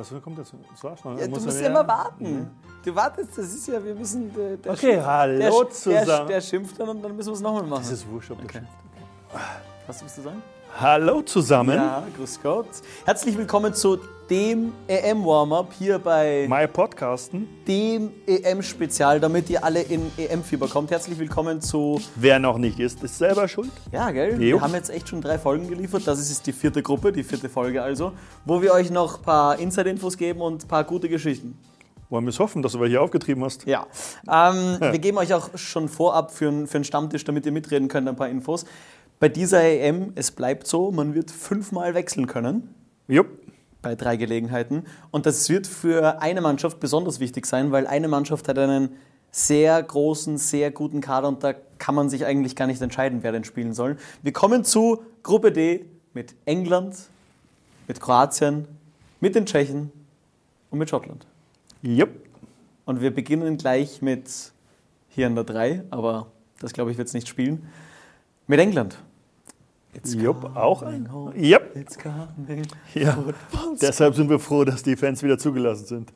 [0.00, 0.38] Was kommt
[1.04, 1.18] noch.
[1.18, 2.50] Ja, du Muss musst ja immer warten.
[2.84, 4.32] Du wartest, das ist ja, wir müssen.
[4.34, 6.28] Der, der Okay, schimpft- hallo der, Der, zusammen.
[6.28, 7.82] der schimpft dann und dann müssen wir es nochmal machen.
[7.82, 8.48] Das ist wurscht, ob Okay.
[8.48, 8.68] stimmt.
[9.86, 10.42] Was willst du sagen?
[10.78, 11.76] Hallo zusammen.
[11.76, 12.66] Ja, grüß Gott.
[13.04, 13.98] Herzlich willkommen zu
[14.30, 17.48] dem EM-Warm-Up hier bei My Podcasten.
[17.66, 20.90] dem EM-Spezial, damit ihr alle in EM-Fieber kommt.
[20.90, 22.00] Herzlich willkommen zu.
[22.14, 23.72] Wer noch nicht ist, ist selber schuld.
[23.92, 24.40] Ja, gell?
[24.40, 24.56] Jo.
[24.56, 26.06] Wir haben jetzt echt schon drei Folgen geliefert.
[26.06, 28.12] Das ist jetzt die vierte Gruppe, die vierte Folge also,
[28.44, 31.58] wo wir euch noch ein paar Inside-Infos geben und ein paar gute Geschichten.
[32.10, 33.66] Wollen wir es hoffen, dass du hier aufgetrieben hast?
[33.66, 33.86] Ja.
[34.28, 38.08] Ähm, wir geben euch auch schon vorab für, für einen Stammtisch, damit ihr mitreden könnt,
[38.08, 38.64] ein paar Infos.
[39.20, 42.74] Bei dieser EM, es bleibt so, man wird fünfmal wechseln können
[43.06, 43.28] Jupp.
[43.82, 44.84] bei drei Gelegenheiten.
[45.10, 48.96] Und das wird für eine Mannschaft besonders wichtig sein, weil eine Mannschaft hat einen
[49.30, 53.30] sehr großen, sehr guten Kader und da kann man sich eigentlich gar nicht entscheiden, wer
[53.30, 53.98] denn spielen soll.
[54.22, 56.96] Wir kommen zu Gruppe D mit England,
[57.88, 58.66] mit Kroatien,
[59.20, 59.92] mit den Tschechen
[60.70, 61.26] und mit Schottland.
[61.82, 62.08] Jupp.
[62.86, 64.30] Und wir beginnen gleich mit
[65.10, 67.68] hier in der 3, aber das glaube ich wird es nicht spielen.
[68.46, 68.96] Mit England.
[69.92, 71.12] It's Jupp, auch ein.
[71.12, 71.74] home, Jupp.
[71.74, 72.62] It's coming.
[72.94, 73.18] Ja.
[73.80, 76.12] Deshalb sind wir froh, dass die Fans wieder zugelassen sind.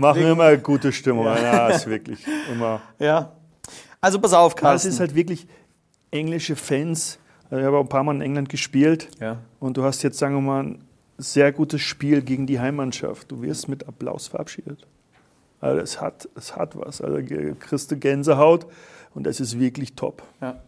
[0.00, 1.26] Machen immer gute Stimmung.
[1.26, 2.80] Ja, ist wirklich immer.
[2.98, 3.32] Ja.
[4.00, 5.46] Also pass auf, Ja, es ist halt wirklich
[6.10, 7.18] englische Fans.
[7.48, 9.08] Also Ich habe auch ein paar Mal in England gespielt.
[9.20, 9.38] ja.
[9.60, 10.84] Und du hast jetzt, sagen wir mal, ein
[11.18, 13.30] sehr gutes Spiel gegen die Heimmannschaft.
[13.30, 14.86] Du wirst mit Applaus verabschiedet.
[15.60, 17.00] Also es hat, es hat was.
[17.00, 18.66] Also ge- kriegst du Gänsehaut
[19.14, 20.24] und es ist wirklich top.
[20.40, 20.60] ja.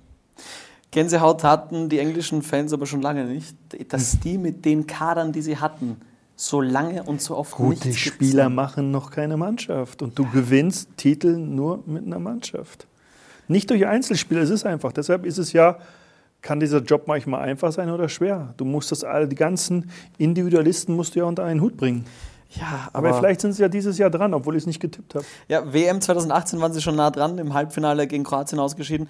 [0.95, 3.89] Gänsehaut hatten die englischen Fans aber schon lange nicht, Hm.
[3.89, 5.97] dass die mit den Kadern, die sie hatten,
[6.37, 10.03] so lange und so oft Gute Spieler gerissen machen noch keine Mannschaft.
[10.03, 12.87] Und du gewinnst Titel nur mit einer Mannschaft.
[13.49, 14.93] Nicht durch Einzelspieler, es ist einfach.
[14.93, 15.79] Deshalb ist es ja,
[16.43, 18.55] kann dieser Job manchmal einfach sein oder schwer.
[18.57, 22.05] Du musst das alle, die ganzen Individualisten musst du ja unter einen Hut bringen.
[22.51, 25.15] Ja, Aber, aber, vielleicht sind sie ja dieses Jahr dran, obwohl ich es nicht getippt
[25.15, 25.25] habe.
[25.49, 29.09] Ja, WM 2018 waren sie schon nah dran, im Halbfinale gegen Kroatien ausgeschieden.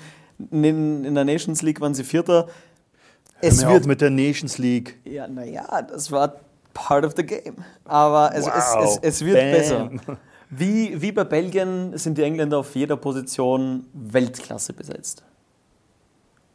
[0.50, 2.48] In, in der Nations League waren sie Vierter.
[3.40, 4.98] Es Hör mir wird mit der Nations League.
[5.04, 6.36] Ja, naja, das war
[6.72, 7.56] part of the game.
[7.84, 8.52] Aber es, Wow.
[8.84, 9.50] es, es, es wird Bam.
[9.50, 9.90] besser.
[10.50, 15.24] Wie, wie bei Belgien sind die Engländer auf jeder Position Weltklasse besetzt.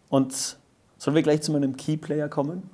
[0.09, 0.57] Und
[0.97, 2.69] sollen wir gleich zu meinem Keyplayer kommen?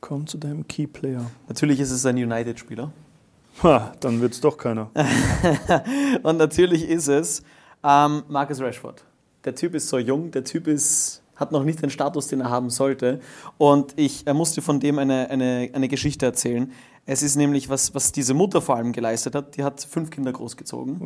[0.00, 1.30] Komm zu deinem Keyplayer.
[1.48, 2.92] Natürlich ist es ein United-Spieler.
[3.62, 4.90] Ha, dann wird es doch keiner.
[6.22, 7.42] Und natürlich ist es
[7.82, 9.04] ähm, Marcus Rashford.
[9.44, 12.50] Der Typ ist so jung, der Typ ist, hat noch nicht den Status, den er
[12.50, 13.20] haben sollte.
[13.58, 16.72] Und ich äh, musste von dem eine, eine, eine Geschichte erzählen.
[17.06, 19.56] Es ist nämlich, was, was diese Mutter vor allem geleistet hat.
[19.56, 21.00] Die hat fünf Kinder großgezogen.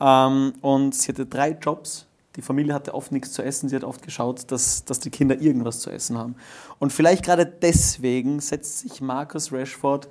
[0.00, 0.26] Ja?
[0.26, 2.06] Ähm, und sie hatte drei Jobs.
[2.36, 3.68] Die Familie hatte oft nichts zu essen.
[3.68, 6.36] Sie hat oft geschaut, dass, dass die Kinder irgendwas zu essen haben.
[6.78, 10.08] Und vielleicht gerade deswegen setzt sich Marcus Rashford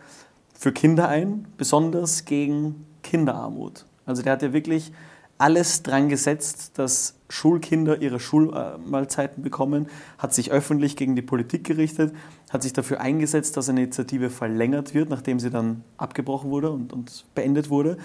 [0.61, 3.87] für Kinder ein, besonders gegen Kinderarmut.
[4.05, 4.91] Also der hat ja wirklich
[5.39, 9.87] alles dran gesetzt, dass Schulkinder ihre Schulmahlzeiten bekommen,
[10.19, 12.13] hat sich öffentlich gegen die Politik gerichtet,
[12.51, 16.93] hat sich dafür eingesetzt, dass eine Initiative verlängert wird, nachdem sie dann abgebrochen wurde und,
[16.93, 17.97] und beendet wurde.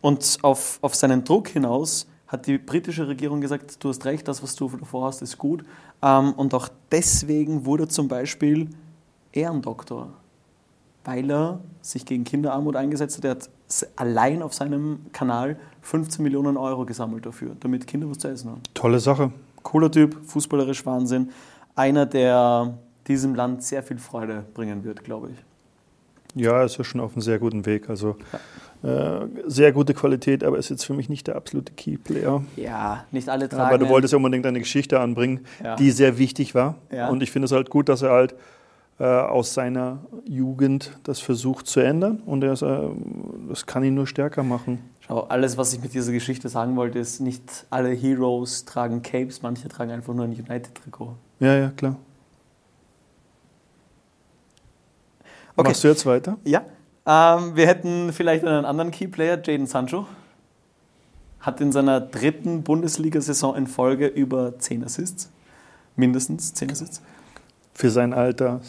[0.00, 4.42] Und auf, auf seinen Druck hinaus hat die britische Regierung gesagt, du hast recht, das,
[4.42, 5.62] was du davor hast, ist gut.
[6.00, 8.70] Ähm, und auch deswegen wurde zum Beispiel
[9.32, 10.14] Ehrendoktor
[11.08, 13.24] weil er sich gegen Kinderarmut eingesetzt hat.
[13.24, 13.48] Er hat
[13.96, 18.60] allein auf seinem Kanal 15 Millionen Euro gesammelt dafür, damit Kinder was zu essen haben.
[18.74, 19.32] Tolle Sache.
[19.62, 21.30] Cooler Typ, fußballerisch Wahnsinn.
[21.74, 22.74] Einer, der
[23.06, 26.42] diesem Land sehr viel Freude bringen wird, glaube ich.
[26.42, 27.88] Ja, er ist ja schon auf einem sehr guten Weg.
[27.88, 28.16] Also
[28.82, 32.44] äh, sehr gute Qualität, aber ist jetzt für mich nicht der absolute Keyplayer.
[32.56, 33.62] Ja, nicht alle tragen.
[33.62, 35.74] Aber du wolltest ja unbedingt eine Geschichte anbringen, Ja.
[35.76, 36.74] die sehr wichtig war.
[36.92, 37.08] Ja.
[37.08, 38.34] Und ich finde es halt gut, dass er halt
[39.04, 42.20] aus seiner Jugend das versucht zu ändern.
[42.26, 42.88] Und er ist, äh,
[43.48, 44.80] das kann ihn nur stärker machen.
[45.06, 49.40] Schau, alles, was ich mit dieser Geschichte sagen wollte, ist, nicht alle Heroes tragen Capes,
[49.42, 51.14] manche tragen einfach nur ein United-Trikot.
[51.40, 51.96] Ja, ja, klar.
[55.56, 55.70] Okay.
[55.70, 56.36] Machst du jetzt weiter?
[56.44, 56.62] Ja.
[57.06, 60.06] Ähm, wir hätten vielleicht einen anderen Keyplayer, Jaden Sancho.
[61.40, 65.30] Hat in seiner dritten Bundesliga-Saison in Folge über 10 Assists.
[65.96, 67.02] Mindestens 10 Assists.
[67.74, 68.60] Für sein Alter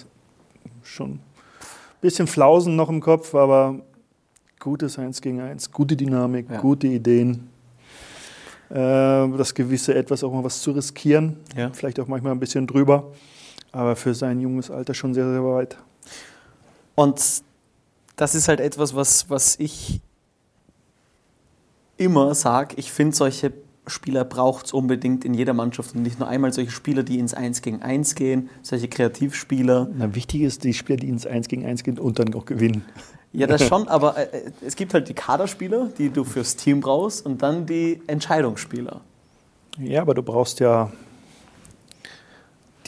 [0.83, 1.19] schon ein
[2.01, 3.79] bisschen Flausen noch im Kopf, aber
[4.59, 6.59] gutes Eins gegen Eins, gute Dynamik, Ja.
[6.61, 7.49] gute Ideen.
[8.69, 11.37] Äh, das gewisse etwas auch mal was zu riskieren.
[11.55, 11.71] Ja.
[11.71, 13.11] Vielleicht auch manchmal ein bisschen drüber.
[13.71, 15.77] Aber für sein junges Alter schon sehr, sehr weit.
[16.95, 17.21] Und
[18.15, 20.01] das ist halt etwas, was, was ich
[21.97, 22.75] immer sage.
[22.77, 23.53] Ich finde, solche
[23.89, 27.33] Spieler braucht es unbedingt in jeder Mannschaft und nicht nur einmal solche Spieler, die ins
[27.33, 29.89] 1 gegen 1 gehen, solche Kreativspieler.
[29.97, 32.85] Na, wichtig ist, die Spieler, die ins 1 gegen 1 gehen und dann auch gewinnen.
[33.33, 37.25] Ja, das schon, aber äh, es gibt halt die Kaderspieler, die du fürs Team brauchst
[37.25, 39.01] und dann die Entscheidungsspieler.
[39.77, 40.91] Ja, aber du brauchst ja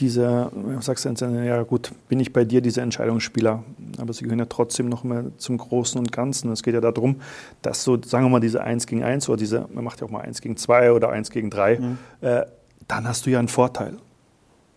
[0.01, 3.63] diese, sagst du ja gut, bin ich bei dir, diese Entscheidungsspieler.
[3.99, 6.51] Aber sie gehören ja trotzdem noch mal zum Großen und Ganzen.
[6.51, 7.21] Es geht ja darum,
[7.61, 10.11] dass so, sagen wir mal, diese 1 gegen 1 oder diese, man macht ja auch
[10.11, 11.97] mal 1 gegen 2 oder 1 gegen 3, mhm.
[12.21, 12.41] äh,
[12.87, 13.97] dann hast du ja einen Vorteil.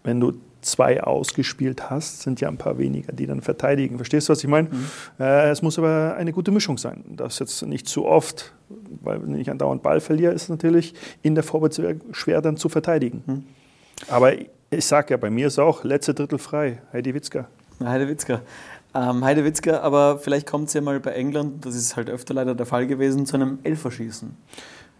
[0.04, 3.96] Wenn du zwei ausgespielt hast, sind ja ein paar weniger, die dann verteidigen.
[3.96, 4.68] Verstehst du, was ich meine?
[4.68, 4.86] Mhm.
[5.18, 7.04] Äh, es muss aber eine gute Mischung sein.
[7.08, 8.52] Das jetzt nicht zu oft,
[9.02, 12.68] weil wenn ich andauernd Ball verliere, ist es natürlich in der Vorwärtswehr schwer dann zu
[12.68, 13.22] verteidigen.
[13.26, 13.44] Mhm.
[14.08, 14.32] Aber
[14.74, 16.80] ich sage ja, bei mir ist auch letzte Drittel frei.
[16.92, 17.48] Heidi Witzka.
[17.82, 18.42] Heidi Witzka.
[18.94, 22.34] Ähm, Heidi Witzka, aber vielleicht kommt es ja mal bei England, das ist halt öfter
[22.34, 24.36] leider der Fall gewesen, zu einem Elferschießen.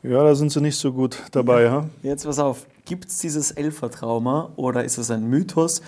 [0.03, 1.63] Ja, da sind sie nicht so gut dabei.
[1.63, 1.89] Ja.
[2.03, 5.81] Jetzt pass auf, gibt es dieses Elfertrauma oder ist es ein Mythos?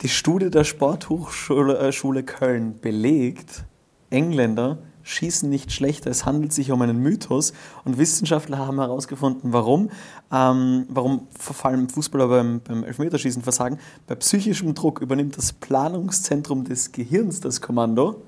[0.00, 3.64] Die Studie der Sporthochschule äh, Köln belegt,
[4.10, 6.10] Engländer Schießen nicht schlechter.
[6.10, 7.52] Es handelt sich um einen Mythos
[7.84, 9.90] und Wissenschaftler haben herausgefunden, warum.
[10.32, 13.78] Ähm, warum vor allem Fußballer beim, beim Elfmeterschießen versagen.
[14.06, 18.22] Bei psychischem Druck übernimmt das Planungszentrum des Gehirns das Kommando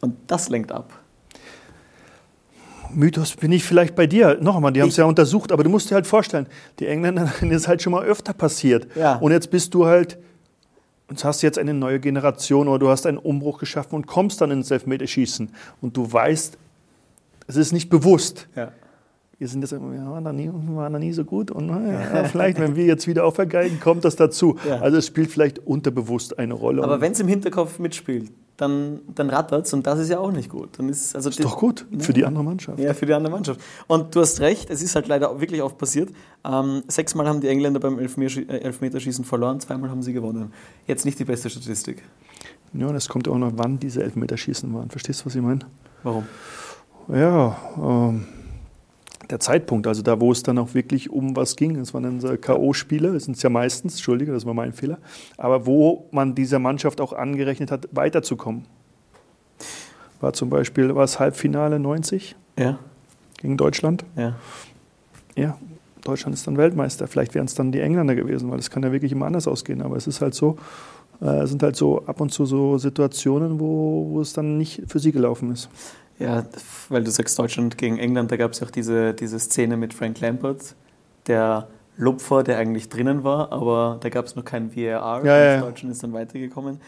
[0.00, 0.92] und das lenkt ab.
[2.94, 4.38] Mythos bin ich vielleicht bei dir.
[4.40, 6.46] Noch einmal, die haben es ja untersucht, aber du musst dir halt vorstellen,
[6.78, 8.86] die Engländer ist es halt schon mal öfter passiert.
[8.96, 9.16] Ja.
[9.16, 10.18] Und jetzt bist du halt
[11.12, 14.50] und hast jetzt eine neue Generation oder du hast einen Umbruch geschaffen und kommst dann
[14.50, 15.50] ins Elfmeterschießen
[15.82, 16.56] und du weißt,
[17.48, 18.48] es ist nicht bewusst.
[18.56, 18.72] Ja.
[19.38, 22.58] Wir sind jetzt, wir waren da nie, waren da nie so gut und ja, vielleicht,
[22.58, 24.56] wenn wir jetzt wieder aufergeigen, kommt das dazu.
[24.66, 24.80] Ja.
[24.80, 26.82] Also es spielt vielleicht unterbewusst eine Rolle.
[26.82, 28.32] Aber wenn es im Hinterkopf mitspielt,
[28.62, 30.78] dann, dann rattert es und das ist ja auch nicht gut.
[30.78, 32.00] Dann ist, also ist doch gut ne?
[32.00, 32.78] für die andere Mannschaft.
[32.78, 33.60] Ja, für die andere Mannschaft.
[33.88, 36.10] Und du hast recht, es ist halt leider wirklich oft passiert.
[36.44, 40.52] Ähm, sechsmal haben die Engländer beim äh, Elfmeterschießen verloren, zweimal haben sie gewonnen.
[40.86, 42.02] Jetzt nicht die beste Statistik.
[42.72, 44.90] Ja, und es kommt auch noch, wann diese Elfmeterschießen waren.
[44.90, 45.60] Verstehst du, was ich meine?
[46.04, 46.26] Warum?
[47.08, 48.26] Ja, ähm,
[49.32, 51.76] der Zeitpunkt, also da, wo es dann auch wirklich um was ging.
[51.76, 54.98] Es waren dann K.O.-Spiele, das sind es ja meistens, Entschuldige, das war mein Fehler,
[55.38, 58.66] aber wo man dieser Mannschaft auch angerechnet hat, weiterzukommen.
[60.20, 62.78] War zum Beispiel, war es Halbfinale 90 ja.
[63.38, 64.04] gegen Deutschland.
[64.16, 64.36] Ja.
[65.34, 65.56] ja,
[66.04, 67.08] Deutschland ist dann Weltmeister.
[67.08, 69.80] Vielleicht wären es dann die Engländer gewesen, weil es kann ja wirklich immer anders ausgehen.
[69.80, 70.58] Aber es ist halt so,
[71.22, 74.98] äh, sind halt so ab und zu so Situationen, wo, wo es dann nicht für
[74.98, 75.70] sie gelaufen ist.
[76.18, 76.44] Ja,
[76.88, 80.20] weil du sagst Deutschland gegen England, da gab es auch diese, diese Szene mit Frank
[80.20, 80.74] Lampert,
[81.26, 85.60] der Lupfer, der eigentlich drinnen war, aber da gab es noch kein VAR ja, ja.
[85.60, 86.80] Deutschland ist dann weitergekommen.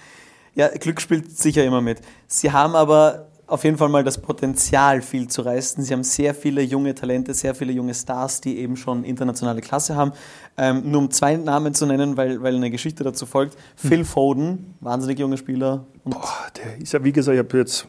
[0.55, 2.01] Ja, Glück spielt sicher immer mit.
[2.29, 5.85] Sie haben aber auf jeden Fall mal das Potenzial, viel zu reißen.
[5.85, 9.97] Sie haben sehr viele junge Talente, sehr viele junge Stars, die eben schon internationale Klasse
[9.97, 10.13] haben.
[10.57, 13.55] Ähm, nur um zwei Namen zu nennen, weil, weil eine Geschichte dazu folgt.
[13.55, 13.91] Hm.
[13.91, 15.85] Phil Foden, wahnsinnig junger Spieler.
[16.05, 17.87] Boah, der ist ja, wie gesagt, ich habe jetzt,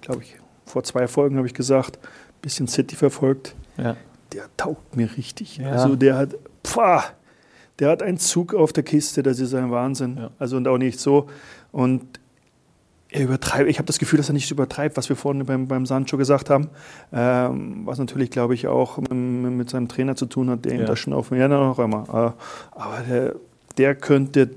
[0.00, 3.54] glaube ich, vor zwei Folgen habe ich gesagt, ein bisschen City verfolgt.
[3.78, 3.96] Ja.
[4.32, 5.58] Der taugt mir richtig.
[5.58, 5.70] Ja.
[5.70, 7.04] Also der hat, pfah,
[7.78, 10.16] der hat einen Zug auf der Kiste, das ist ein Wahnsinn.
[10.18, 10.30] Ja.
[10.38, 11.28] Also und auch nicht so.
[11.72, 12.20] Und
[13.08, 15.86] er übertreibt, ich habe das Gefühl, dass er nicht übertreibt, was wir vorhin beim, beim
[15.86, 16.68] Sancho gesagt haben.
[17.12, 20.80] Ähm, was natürlich, glaube ich, auch mit, mit, seinem Trainer zu tun hat, der ja.
[20.80, 22.02] ihm das schon auf ja, noch einmal.
[22.02, 22.32] Äh,
[22.72, 23.34] aber der,
[23.78, 24.50] der könnte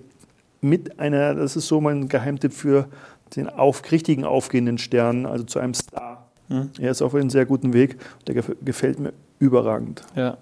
[0.61, 2.87] mit einer, das ist so mein Geheimtipp für
[3.36, 6.29] den auf, richtigen aufgehenden Stern, also zu einem Star.
[6.48, 6.71] Mhm.
[6.79, 7.98] Er ist auf einem sehr guten Weg.
[8.27, 10.01] Der gefällt mir überragend.
[10.15, 10.38] Ja.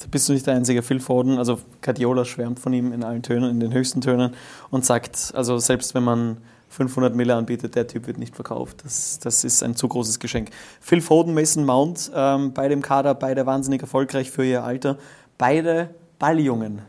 [0.00, 1.38] Da bist du nicht der einzige Phil Foden.
[1.38, 4.34] Also Guardiola schwärmt von ihm in allen Tönen, in den höchsten Tönen
[4.70, 6.38] und sagt, also selbst wenn man
[6.70, 8.82] 500 Mille anbietet, der Typ wird nicht verkauft.
[8.84, 10.50] Das, das ist ein zu großes Geschenk.
[10.80, 14.96] Phil Foden, Mason Mount, ähm, beide im Kader, beide wahnsinnig erfolgreich für ihr Alter.
[15.38, 16.82] Beide Balljungen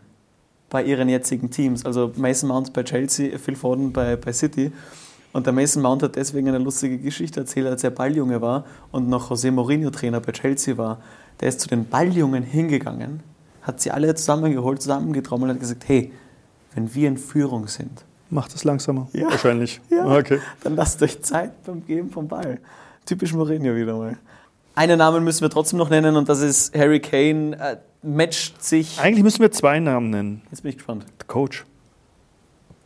[0.70, 1.86] bei ihren jetzigen Teams.
[1.86, 4.72] Also Mason Mount bei Chelsea, Phil Foden bei, bei City.
[5.34, 9.10] Und der Mason Mount hat deswegen eine lustige Geschichte erzählt, als er Balljunge war und
[9.10, 11.02] noch José Mourinho Trainer bei Chelsea war.
[11.42, 13.22] Der ist zu den Balljungen hingegangen,
[13.64, 16.14] hat sie alle zusammengeholt, zusammengetrommelt und hat gesagt, hey,
[16.76, 18.06] wenn wir in Führung sind.
[18.30, 19.30] Macht es langsamer, ja.
[19.30, 19.82] wahrscheinlich.
[19.90, 20.06] Ja.
[20.18, 20.40] Okay.
[20.64, 22.60] Dann lasst euch Zeit beim Geben vom Ball.
[23.06, 24.18] Typisch Mourinho wieder mal.
[24.76, 27.58] Einen Namen müssen wir trotzdem noch nennen und das ist Harry Kane.
[27.60, 29.00] Äh, matcht sich.
[29.00, 30.42] Eigentlich müssen wir zwei Namen nennen.
[30.52, 31.06] Jetzt bin ich gespannt.
[31.28, 31.66] Coach.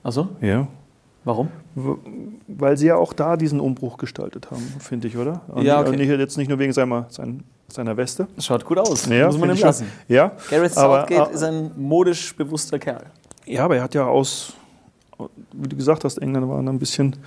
[0.04, 0.30] Also?
[0.42, 0.68] Ja.
[1.28, 1.50] Warum?
[2.48, 5.42] Weil sie ja auch da diesen Umbruch gestaltet haben, finde ich, oder?
[5.50, 5.98] Und ja, okay.
[5.98, 7.06] nicht, jetzt nicht nur wegen seiner,
[7.68, 8.30] seiner Weste.
[8.40, 9.88] Schaut gut aus, ja, muss man ihm lassen.
[10.08, 13.08] Ja, Gareth Southgate aber, ist ein modisch bewusster Kerl.
[13.46, 14.54] Ja, aber er hat ja aus,
[15.52, 17.18] wie du gesagt hast, England waren ein bisschen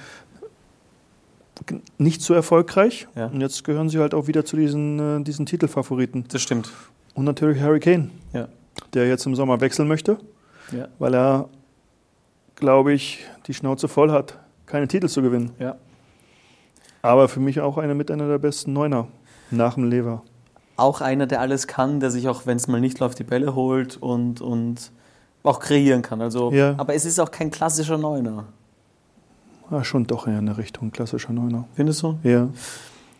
[1.98, 3.06] nicht so erfolgreich.
[3.14, 3.26] Ja.
[3.26, 6.24] Und jetzt gehören sie halt auch wieder zu diesen, äh, diesen Titelfavoriten.
[6.32, 6.72] Das stimmt.
[7.12, 8.48] Und natürlich Harry Kane, ja.
[8.94, 10.16] der jetzt im Sommer wechseln möchte,
[10.72, 10.88] ja.
[10.98, 11.50] weil er
[12.60, 15.50] glaube ich, die Schnauze voll hat, keine Titel zu gewinnen.
[15.58, 15.76] Ja.
[17.02, 19.08] Aber für mich auch einer mit einer der besten Neuner
[19.50, 20.22] nach dem Lever.
[20.76, 23.54] Auch einer, der alles kann, der sich auch, wenn es mal nicht läuft, die Bälle
[23.54, 24.92] holt und, und
[25.42, 26.20] auch kreieren kann.
[26.20, 26.74] Also, Ja.
[26.76, 28.44] Aber es ist auch kein klassischer Neuner.
[29.70, 31.66] Ah, schon doch eher in der Richtung klassischer Neuner.
[31.74, 32.18] Findest du?
[32.22, 32.48] Ja.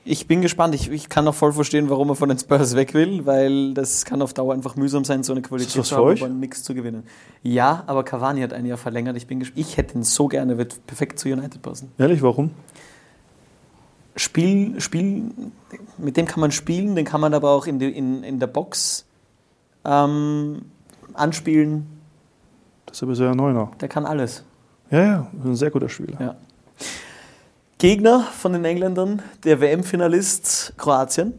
[0.05, 0.75] Ich bin gespannt.
[0.75, 4.05] Ich, ich kann auch voll verstehen, warum er von den Spurs weg will, weil das
[4.05, 7.05] kann auf Dauer einfach mühsam sein, so eine Qualität zu haben, aber nichts zu gewinnen.
[7.43, 9.17] Ja, aber Cavani hat ein Jahr verlängert.
[9.17, 11.93] Ich, bin ich hätte ihn so gerne, wird perfekt zu United passen.
[11.99, 12.51] Ehrlich, warum?
[14.17, 15.31] Spiel, Spiel,
[15.99, 18.49] mit dem kann man spielen, den kann man aber auch in, die, in, in der
[18.49, 19.07] Box
[19.85, 20.63] ähm,
[21.15, 21.87] anspielen.
[22.87, 23.71] Das ist aber sehr Neuner.
[23.81, 24.45] Der kann alles.
[24.91, 26.21] Ja, ja, ein sehr guter Spieler.
[26.21, 26.37] Ja.
[27.81, 31.33] Gegner von den Engländern, der WM-Finalist Kroatien.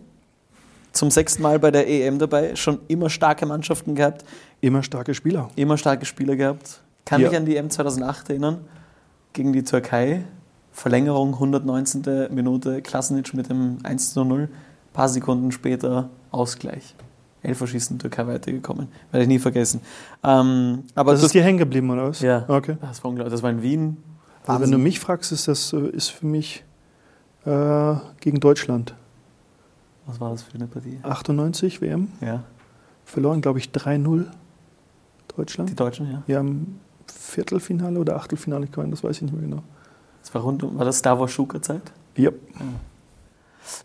[0.92, 2.56] Zum sechsten Mal bei der EM dabei.
[2.56, 4.26] Schon immer starke Mannschaften gehabt,
[4.60, 5.50] Immer starke Spieler.
[5.56, 6.82] immer starke Spieler gehabt.
[7.06, 7.28] Kann Ja.
[7.30, 8.62] mich an die EM 2008 erinnern.
[9.34, 10.24] Gegen die Türkei.
[10.72, 12.30] Verlängerung, 119.
[12.32, 12.82] Minute.
[12.82, 14.42] Klasnic mit dem 1 zu 0.
[14.42, 14.50] Ein
[14.94, 16.96] paar Sekunden später Ausgleich.
[17.44, 18.88] Elferschießen, Türkei weitergekommen.
[19.12, 19.82] Werde ich nie vergessen.
[20.24, 22.20] Ähm, aber Das ist dir hängen geblieben, oder was?
[22.22, 22.46] Ja.
[22.48, 22.78] Okay.
[22.82, 23.32] das war unglaublich.
[23.32, 23.98] Das war in Wien.
[24.48, 26.64] Also wenn du mich fragst, ist das äh, ist für mich
[27.46, 28.96] äh, gegen Deutschland.
[30.08, 31.00] Was war das für eine Partie?
[31.04, 32.10] 98 WM.
[32.22, 32.44] Ja,
[33.06, 34.26] Verloren, glaube ich, 3-0
[35.36, 35.70] Deutschland.
[35.70, 36.24] die Deutschen, ja.
[36.28, 39.64] Ja, im Viertelfinale oder Achtelfinale, kann- das weiß ich nicht mehr genau.
[40.22, 41.82] Das war rund um, war das Davos Schuker Zeit?
[42.16, 42.32] Ja,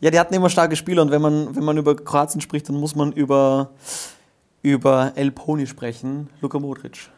[0.00, 2.76] Ja, die hatten immer starke Spieler und wenn man, wenn man über Kroatien spricht, dann
[2.76, 3.70] muss man über,
[4.62, 6.28] über El Poni sprechen.
[6.40, 7.08] Luka Modric.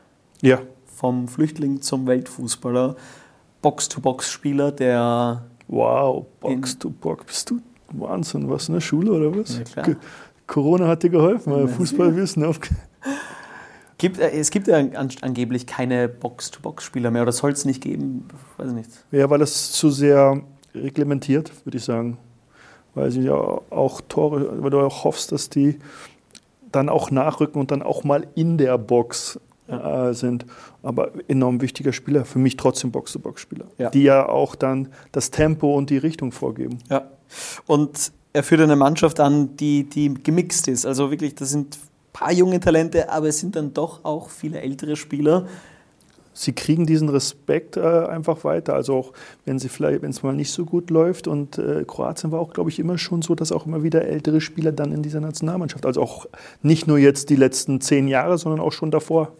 [0.42, 0.60] ja.
[0.96, 2.96] Vom Flüchtling zum Weltfußballer.
[3.62, 5.44] Box-to-Box-Spieler, der.
[5.68, 7.24] Wow, Box In- to Box.
[7.26, 7.60] Bist du
[7.92, 9.58] Wahnsinn, was in der Schule oder was?
[9.58, 9.84] Ja, klar.
[9.86, 9.96] Ge-
[10.46, 12.58] Corona hat dir geholfen, weil Fußballwissen auf.
[13.98, 18.26] Gibt, äh, es gibt ja an, angeblich keine Box-to-Box-Spieler mehr oder soll es nicht geben?
[18.56, 18.90] Weiß ich nicht.
[19.10, 20.40] Ja, weil das zu sehr
[20.74, 22.16] reglementiert, würde ich sagen.
[22.94, 25.78] Weil sie ja auch Tore, weil du auch hoffst, dass die
[26.72, 29.38] dann auch nachrücken und dann auch mal in der Box
[29.68, 30.46] äh, sind.
[30.82, 33.90] Aber enorm wichtiger Spieler, für mich trotzdem Box-to-Box-Spieler, Ja.
[33.90, 36.78] die ja auch dann das Tempo und die Richtung vorgeben.
[36.90, 37.08] Ja.
[37.66, 40.86] Und er führt eine Mannschaft an, die, die gemixt ist.
[40.86, 44.60] Also wirklich, das sind ein paar junge Talente, aber es sind dann doch auch viele
[44.60, 45.46] ältere Spieler.
[46.40, 48.74] Sie kriegen diesen Respekt äh, einfach weiter.
[48.74, 49.12] Also auch
[49.44, 51.26] wenn sie vielleicht, wenn es mal nicht so gut läuft.
[51.26, 54.40] Und äh, Kroatien war auch, glaube ich, immer schon so, dass auch immer wieder ältere
[54.40, 55.84] Spieler dann in dieser Nationalmannschaft.
[55.84, 56.26] Also auch
[56.62, 59.32] nicht nur jetzt die letzten zehn Jahre, sondern auch schon davor.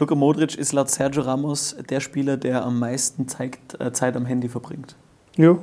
[0.00, 4.26] Luka Modric ist laut Sergio Ramos der Spieler, der am meisten zeigt, äh, Zeit am
[4.26, 4.96] Handy verbringt.
[5.36, 5.56] Ja.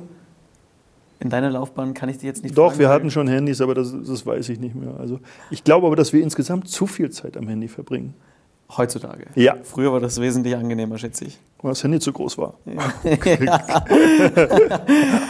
[1.20, 3.74] In deiner Laufbahn kann ich dir jetzt nicht Doch, fragen, wir hatten schon Handys, aber
[3.74, 4.94] das, das weiß ich nicht mehr.
[4.98, 8.14] Also ich glaube aber, dass wir insgesamt zu viel Zeit am Handy verbringen.
[8.76, 9.26] Heutzutage.
[9.34, 9.56] Ja.
[9.62, 11.38] Früher war das wesentlich angenehmer, schätze ich.
[11.62, 12.54] Weil das Handy zu groß war.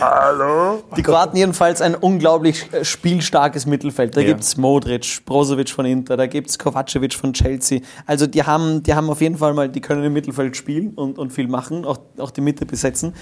[0.01, 0.83] Hallo?
[0.97, 4.17] Die Kroaten jedenfalls ein unglaublich äh, spielstarkes Mittelfeld.
[4.17, 4.29] Da Ja.
[4.29, 7.81] gibt es Modric, Brozovic von Inter, da gibt es Kovacevic von Chelsea.
[8.07, 11.19] Also die haben, die haben auf jeden Fall mal, die können im Mittelfeld spielen und,
[11.19, 13.15] und viel machen, auch, auch die Mitte besetzen.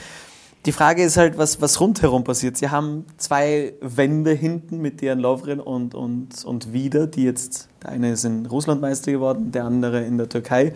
[0.65, 2.57] Die Frage ist halt, was, was rundherum passiert.
[2.57, 7.91] Sie haben zwei Wände hinten mit Dejan Lovren und, und, und Wieder, die jetzt, der
[7.91, 10.73] eine ist in Russland Meister geworden, der andere in der Türkei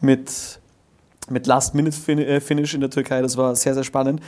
[0.00, 0.60] mit,
[1.28, 3.22] mit Last-Minute-Finish in der Türkei.
[3.22, 4.20] Das war sehr, sehr spannend.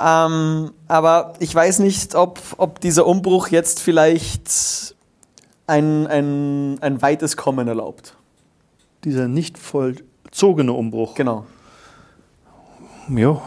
[0.00, 4.94] Ähm, aber ich weiß nicht, ob, ob dieser Umbruch jetzt vielleicht
[5.66, 8.16] ein, ein, ein weites Kommen erlaubt.
[9.04, 11.14] Dieser nicht vollzogene Umbruch.
[11.14, 11.46] Genau.
[13.08, 13.42] Ja,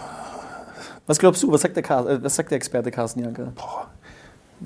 [1.07, 1.51] Was glaubst du?
[1.51, 3.53] Was sagt der, Car äh, was sagt der Experte Carsten Janker?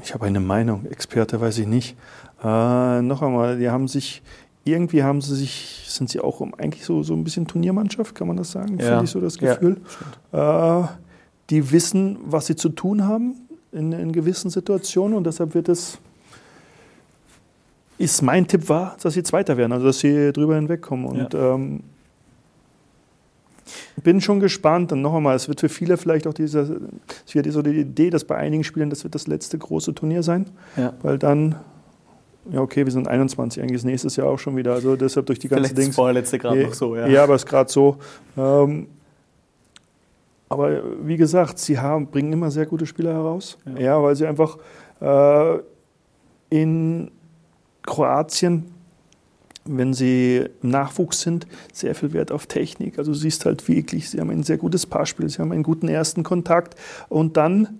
[0.01, 1.97] Ich habe eine Meinung, Experte weiß ich nicht.
[2.43, 4.21] Äh, noch einmal, die haben sich,
[4.63, 8.37] irgendwie haben sie sich, sind sie auch eigentlich so, so ein bisschen Turniermannschaft, kann man
[8.37, 8.77] das sagen?
[8.79, 8.85] Ja.
[8.85, 9.77] Finde ich so das Ja, Gefühl.
[10.31, 10.83] äh,
[11.49, 13.35] die wissen, was sie zu tun haben
[13.71, 15.97] in, in gewissen Situationen und deshalb wird es,
[17.97, 21.05] ist mein Tipp war, dass sie Zweiter werden, also dass sie drüber hinwegkommen.
[21.05, 21.81] Und ähm,
[24.03, 24.91] bin schon gespannt.
[24.93, 26.61] Und noch einmal, es wird für viele vielleicht auch dieser,
[27.27, 30.23] es wird so die Idee, dass bei einigen Spielen das wird das letzte große Turnier
[30.23, 30.45] sein,
[30.77, 30.93] Ja.
[31.01, 31.55] weil dann,
[32.51, 35.39] ja okay, wir sind 21, eigentlich ist nächstes Jahr auch schon wieder, also deshalb durch
[35.39, 35.95] die ganze Vielleicht das Dings.
[35.95, 37.07] vorletzte gerade noch so, ja.
[37.07, 37.97] Ja, aber es ist gerade so.
[38.37, 38.87] Ähm,
[40.49, 43.57] aber wie gesagt, sie haben, bringen immer sehr gute Spieler heraus.
[43.65, 43.79] Ja.
[43.79, 44.57] Ja, weil sie einfach
[44.99, 45.59] äh,
[46.49, 47.11] in
[47.83, 48.65] Kroatien,
[49.65, 52.97] wenn sie im Nachwuchs sind, sehr viel Wert auf Technik.
[52.97, 55.87] Also du siehst halt wirklich, sie haben ein sehr gutes Passspiel, sie haben einen guten
[55.87, 56.75] ersten Kontakt
[57.09, 57.79] und dann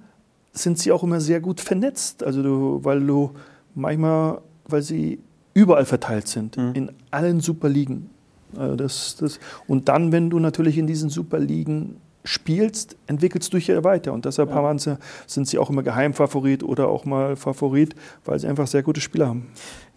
[0.52, 2.24] sind sie auch immer sehr gut vernetzt.
[2.24, 3.32] Also du, weil du
[3.74, 5.20] manchmal, weil sie
[5.54, 6.72] überall verteilt sind, Mhm.
[6.74, 8.10] in allen Superligen.
[8.56, 13.68] Also das, das, und dann, wenn du natürlich in diesen Superligen spielst, entwickelst du dich
[13.68, 14.12] ja weiter.
[14.14, 14.78] Und deshalb Ja.
[14.78, 14.98] sie,
[15.28, 17.96] sind sie auch immer Geheimfavorit oder auch mal Favorit,
[18.26, 19.48] weil sie einfach sehr gute Spieler haben.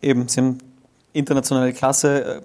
[0.01, 0.59] Eben, sie haben
[1.13, 2.43] internationale Klasse.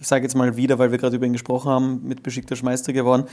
[0.00, 2.92] Ich sage jetzt mal wieder, weil wir gerade über ihn gesprochen haben, mit Besiktas Meister
[2.92, 3.24] geworden.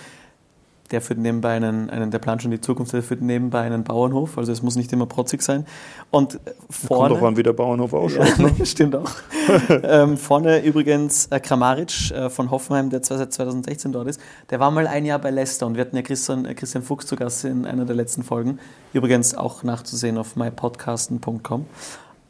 [0.92, 4.38] Der führt nebenbei einen, einen der plant schon die Zukunft, der führt nebenbei einen Bauernhof,
[4.38, 5.66] also es muss nicht immer protzig sein.
[6.12, 7.16] Und Kommt vorne.
[7.16, 8.38] doch an, wie der Bauernhof ausschaut.
[8.38, 8.66] Ja, ne?
[8.66, 9.10] stimmt auch.
[9.84, 14.22] ähm, vorne übrigens äh, Kramaric äh, von Hoffenheim, der zwar seit 2016 dort ist.
[14.52, 17.08] Der war mal ein Jahr bei Leicester und wir hatten ja Christian, äh, Christian Fuchs
[17.08, 18.60] zu Gast in einer der letzten Folgen.
[18.94, 21.66] Übrigens auch nachzusehen auf mypodcasten.com.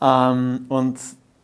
[0.01, 0.97] Ähm, und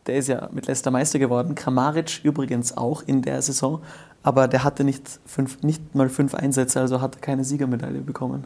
[0.06, 1.54] der ist ja mit Leicester Meister geworden.
[1.54, 3.82] Kramaric übrigens auch in der Saison,
[4.22, 8.44] aber der hatte nicht, fünf, nicht mal fünf Einsätze, also hat er keine Siegermedaille bekommen.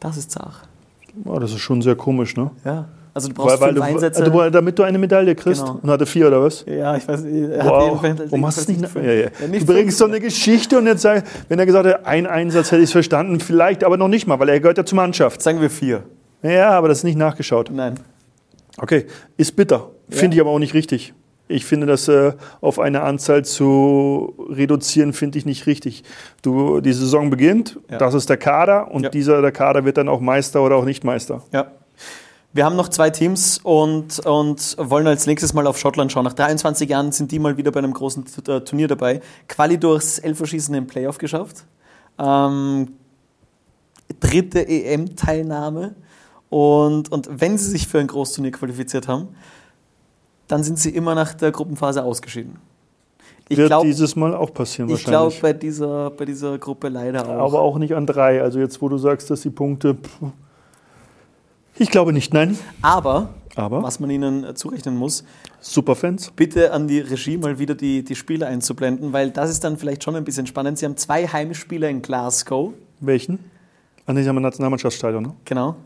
[0.00, 0.68] Das ist zart.
[1.24, 2.50] Oh, das ist schon sehr komisch, ne?
[2.64, 2.86] Ja.
[3.14, 4.22] Also du brauchst fünf du, Einsätze.
[4.22, 5.78] also, damit du eine Medaille kriegst Genau.
[5.82, 6.66] und hatte vier oder was?
[6.68, 7.50] Ja, ich weiß nicht.
[7.50, 8.02] er Wow.
[8.02, 8.94] Warum hast du nicht?
[8.94, 9.12] Ja, ja.
[9.40, 12.26] Ja, nicht du bringst so eine Geschichte und jetzt sag, wenn er gesagt hätte, ein
[12.26, 14.96] Einsatz hätte ich es verstanden, vielleicht aber noch nicht mal, weil er gehört ja zur
[14.96, 15.40] Mannschaft.
[15.40, 16.02] Sagen wir vier.
[16.42, 17.70] Ja, aber das ist nicht nachgeschaut.
[17.72, 17.94] Nein.
[18.76, 19.06] Okay,
[19.38, 19.88] ist bitter.
[20.10, 21.14] Finde ich aber auch nicht richtig.
[21.48, 26.02] Ich finde, das äh, auf eine Anzahl zu reduzieren, finde ich nicht richtig.
[26.42, 27.98] Du, die Saison beginnt, Ja.
[27.98, 29.08] das ist der Kader und Ja.
[29.10, 31.42] dieser der Kader wird dann auch Meister oder auch nicht Meister.
[31.52, 31.70] Ja.
[32.52, 36.24] Wir haben noch zwei Teams und, und wollen als nächstes mal auf Schottland schauen.
[36.24, 39.20] Nach 23 Jahren sind die mal wieder bei einem großen äh, Turnier dabei.
[39.46, 41.64] Quali durchs Elferschießen im Playoff geschafft.
[42.18, 42.94] Ähm,
[44.20, 45.94] dritte EM-Teilnahme.
[46.48, 49.28] Und, und wenn sie sich für ein Großturnier qualifiziert haben,
[50.48, 52.56] dann sind sie immer nach der Gruppenphase ausgeschieden.
[53.48, 55.42] Ich wird glaube dieses Mal auch passieren ich glaub, wahrscheinlich.
[55.42, 57.52] bei dieser, bei dieser Gruppe leider auch.
[57.52, 58.42] aber auch nicht an drei.
[58.42, 59.94] Also jetzt, wo du sagst, dass die Punkte...
[59.94, 60.32] Pff,
[61.78, 62.58] ich glaube nicht, nein.
[62.82, 65.24] aber Aber was man ihnen äh, zurechnen muss,
[65.60, 66.32] Superfans.
[66.34, 70.02] bitte an die Regie mal wieder die, die Spiele einzublenden, weil das ist dann vielleicht
[70.02, 70.78] schon ein bisschen spannend.
[70.78, 73.38] Sie haben zwei Heimspiele in Glasgow, Welchen?
[74.06, 75.34] An diesem Nationalmannschaftsstadion, ne?
[75.44, 75.76] genau.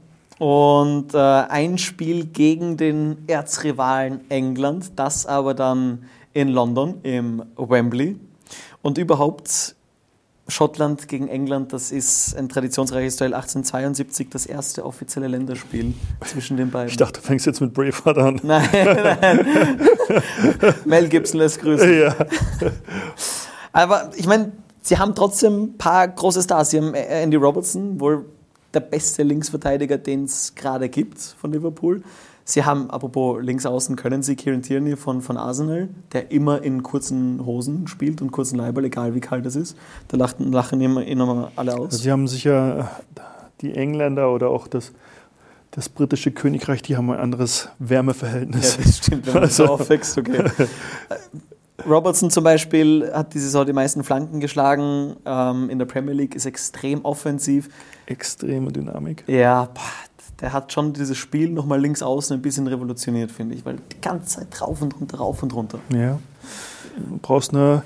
[0.41, 8.17] Und äh, ein Spiel gegen den Erzrivalen England, das aber dann in London im Wembley.
[8.81, 9.77] Und überhaupt
[10.49, 15.93] Schottland gegen England, das ist ein traditionsreiches Duell 1872, das erste offizielle Länderspiel
[16.25, 16.89] zwischen den beiden.
[16.89, 18.41] Ich dachte, du fängst jetzt mit Braveheart an.
[18.43, 19.79] Nein, nein.
[20.87, 22.01] Mel Gibson lässt grüßen.
[22.01, 22.17] Ja.
[23.73, 26.71] Aber ich meine, sie haben trotzdem ein paar große Stars.
[26.71, 28.25] Sie haben Andy Robertson, wohl
[28.75, 32.03] der beste Linksverteidiger, den es gerade gibt von Liverpool.
[32.45, 37.45] Sie haben, apropos Linksaußen, können sie Kieran Tierney von, von Arsenal, der immer in kurzen
[37.47, 39.77] Hosen spielt und kurzen Leiberl, egal wie kalt es ist.
[40.09, 41.99] Da lachen, lachen immer, immer alle aus.
[41.99, 42.91] Sie haben sicher
[43.61, 44.93] die Engländer oder auch das,
[45.71, 48.79] das britische Königreich, die haben ein anderes Ja, Wärmeverhältnis.
[48.83, 50.45] das stimmt, wenn man Also- so aufwächst, okay.
[51.89, 56.35] Robertson zum Beispiel hat diese Saison die meisten Flanken geschlagen ähm, in der Premier League,
[56.35, 57.69] ist extrem offensiv.
[58.07, 59.25] Extreme Dynamik.
[59.27, 59.69] Ja,
[60.41, 64.01] der hat schon dieses Spiel nochmal links außen ein bisschen revolutioniert, finde ich, weil die
[64.01, 65.79] ganze Zeit rauf und runter, rauf und runter.
[65.93, 66.19] Ja.
[66.97, 67.83] Du brauchst eine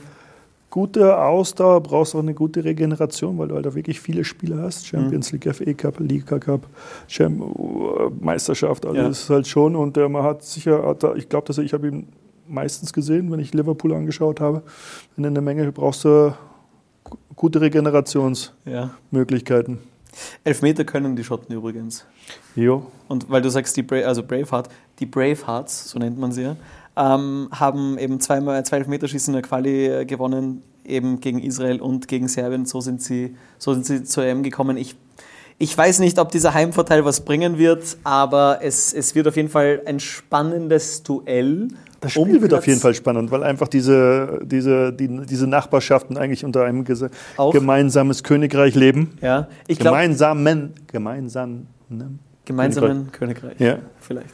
[0.71, 4.87] gute Ausdauer, brauchst auch eine gute Regeneration, weil du halt auch wirklich viele Spiele hast.
[4.87, 6.67] Champions League, FA Cup, Liga Cup,
[7.07, 9.09] Cham uh, Meisterschaft, alles Ja.
[9.09, 9.77] ist halt schon.
[9.77, 12.09] Und äh, man hat sicher, ich glaube, dass ich habe ihn
[12.49, 14.63] meistens gesehen, wenn ich Liverpool angeschaut habe.
[15.17, 16.35] In einer Menge brauchst du
[17.05, 19.75] gu- gute Regenerationsmöglichkeiten.
[19.75, 19.81] Ja.
[20.45, 22.05] Elfmeter können die Schotten übrigens.
[22.55, 22.87] Jo.
[23.09, 24.69] Und weil du sagst, die Bra also Braveheart,
[25.01, 26.57] die Bravehearts, so nennt man sie ja,
[26.97, 32.07] ähm, haben eben zweimal zwei Elfmeterschießen in der Quali äh, gewonnen, eben gegen Israel und
[32.07, 32.67] gegen Serbien.
[32.67, 34.77] So sind sie, so sind sie zur EM gekommen.
[34.77, 34.95] Ich,
[35.59, 39.49] ich weiß nicht, ob dieser Heimvorteil was bringen wird, aber es, es wird auf jeden
[39.49, 41.69] Fall ein spannendes Duell.
[42.05, 46.17] Das Spiel um wird auf jeden Fall spannend, weil einfach diese, diese, die, diese Nachbarschaften
[46.17, 49.19] eigentlich unter einem gese- Auch- gemeinsames Königreich leben.
[49.21, 51.67] Ja, ich glaube, Gemeinsamen, gemeinsamen.
[52.45, 53.59] gemeinsamen Königreich.
[53.59, 53.79] Ja.
[54.01, 54.31] Vielleicht.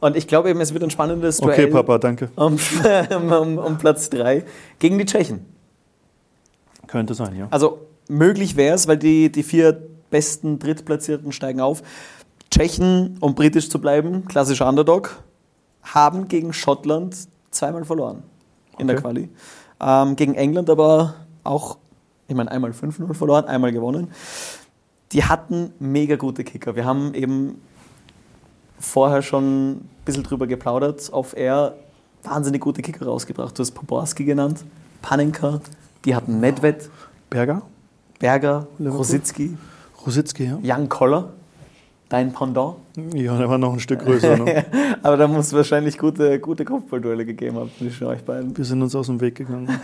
[0.00, 2.30] Und ich glaube eben, es wird ein spannendes Okay, Duell Papa, danke.
[2.36, 2.58] um,
[3.30, 4.44] um, um Platz 3
[4.78, 5.46] gegen die Tschechen.
[6.88, 7.46] Könnte sein, ja.
[7.50, 11.82] Also möglich wäre es, weil die, die vier besten Drittplatzierten steigen auf.
[12.50, 15.22] Tschechen, um britisch zu bleiben, klassischer Underdog,
[15.82, 17.16] haben gegen Schottland
[17.50, 18.22] zweimal verloren
[18.78, 19.02] in der Okay.
[19.02, 19.28] Quali.
[19.80, 21.14] Ähm, gegen England aber
[21.44, 21.78] auch,
[22.28, 24.10] ich meine, einmal 5-0 verloren, einmal gewonnen.
[25.12, 26.76] Die hatten mega gute Kicker.
[26.76, 27.60] Wir haben eben
[28.78, 31.74] vorher schon ein bisschen drüber geplaudert auf Air.
[32.22, 33.58] Wahnsinnig gute Kicker rausgebracht.
[33.58, 34.64] Du hast Poborski genannt,
[35.02, 35.60] Panenka,
[36.04, 36.88] die hatten Nedved,
[37.28, 37.62] Berger?
[38.20, 38.68] Berger.
[38.78, 39.56] Rositzky,
[40.06, 40.58] Rositzky, ja.
[40.62, 41.32] Jan Koller,
[42.12, 42.76] dein Pendant.
[43.14, 44.36] Ja, der war noch ein Stück größer.
[44.36, 44.64] Ne?
[45.02, 48.56] Aber da muss es wahrscheinlich gute, gute Kopfballduelle gegeben haben zwischen euch beiden.
[48.56, 49.68] Wir sind uns aus dem Weg gegangen.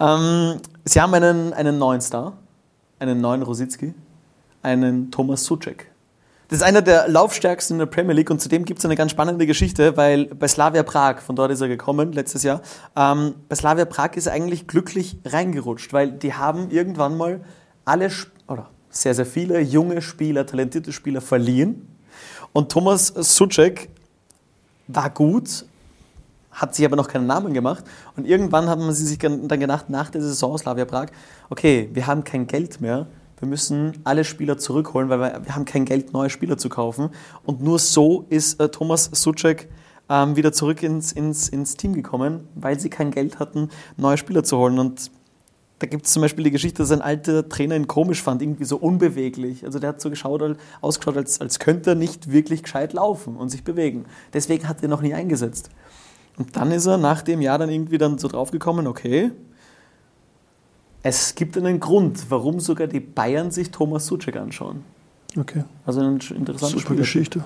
[0.00, 2.32] Ähm, sie haben einen, einen neuen Star,
[2.98, 3.94] einen neuen Rositzky,
[4.62, 5.92] einen Thomas Suchek.
[6.48, 9.12] Das ist einer der laufstärksten in der Premier League und zudem gibt es eine ganz
[9.12, 12.62] spannende Geschichte, weil bei Slavia Prag, von dort ist er gekommen letztes Jahr,
[12.96, 17.40] ähm, bei Slavia Prag ist er eigentlich glücklich reingerutscht, weil die haben irgendwann mal
[17.84, 18.10] alle,
[18.48, 21.88] oder sehr, sehr viele junge Spieler, talentierte Spieler verliehen
[22.52, 23.88] und Thomas Suchek
[24.86, 25.64] war gut,
[26.50, 27.84] hat sich aber noch keinen Namen gemacht.
[28.14, 31.06] Und irgendwann haben sie sich dann gedacht, nach der Saison Slavia Prag,
[31.48, 33.06] okay, wir haben kein Geld mehr,
[33.38, 37.08] wir müssen alle Spieler zurückholen, weil wir, haben kein Geld, neue Spieler zu kaufen.
[37.44, 39.68] Und nur so ist äh, Thomas Suchek
[40.08, 44.44] ähm, wieder zurück ins, ins, ins Team gekommen, weil sie kein Geld hatten, neue Spieler
[44.44, 44.78] zu holen.
[44.78, 45.10] Und
[45.82, 48.64] da gibt es zum Beispiel die Geschichte, dass ein alter Trainer ihn komisch fand, irgendwie
[48.64, 49.64] so unbeweglich.
[49.64, 53.48] Also der hat so geschaut, ausgeschaut, als, als könnte er nicht wirklich gescheit laufen und
[53.48, 54.04] sich bewegen.
[54.32, 55.70] Deswegen hat er noch nie eingesetzt.
[56.36, 59.32] Und dann ist er nach dem Jahr dann irgendwie dann so draufgekommen, okay,
[61.02, 64.84] es gibt einen Grund, warum sogar die Bayern sich Thomas Suchek anschauen.
[65.36, 65.64] Okay.
[65.84, 67.42] Also eine interessante Super Geschichte.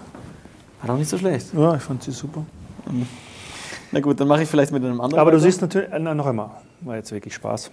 [0.82, 1.54] War doch nicht so schlecht.
[1.54, 2.44] Ja, ich fand sie super.
[3.92, 5.20] Na gut, dann mache ich vielleicht mit einem anderen.
[5.20, 5.38] Aber weiter.
[5.38, 6.50] du siehst natürlich, äh, noch einmal,
[6.82, 7.70] war jetzt wirklich Spaß.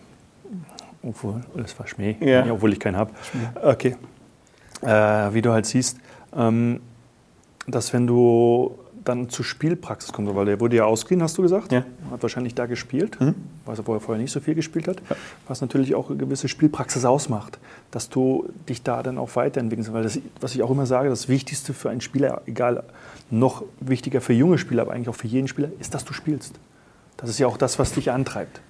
[1.02, 2.46] Obwohl, es war Schmäh, Ja.
[2.52, 3.12] obwohl ich keinen habe.
[3.62, 3.96] Okay.
[4.82, 4.88] Äh,
[5.34, 5.98] wie du halt siehst,
[6.36, 6.80] ähm,
[7.68, 11.74] dass wenn du dann zur Spielpraxis kommst, weil der wurde ja ausgeliehen, hast du gesagt?
[11.74, 11.84] Ja.
[12.10, 13.36] Hat wahrscheinlich da gespielt, Mhm.
[13.66, 14.98] was er vorher, nicht so viel gespielt hat,
[15.46, 17.60] was natürlich auch eine gewisse Spielpraxis ausmacht,
[17.92, 19.92] dass du dich da dann auch weiterentwickelst.
[19.92, 22.84] Weil das, was ich auch immer sage, das Wichtigste für einen Spieler, egal,
[23.30, 26.54] noch wichtiger für junge Spieler, aber eigentlich auch für jeden Spieler, ist, dass du spielst.
[27.18, 28.62] Das ist ja auch das, was dich antreibt.